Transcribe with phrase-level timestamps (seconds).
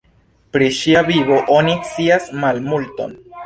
[0.55, 3.19] Pri ŝia vivo oni scias malmulton.